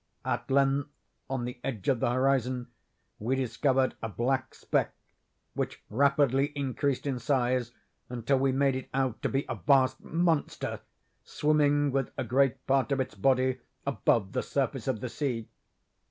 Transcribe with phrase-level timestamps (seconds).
[0.25, 0.89] At length,
[1.29, 2.69] on the edge of the horizon,
[3.19, 4.95] we discovered a black speck,
[5.53, 7.71] which rapidly increased in size
[8.09, 10.79] until we made it out to be a vast monster,
[11.23, 15.47] swimming with a great part of its body above the surface of the sea.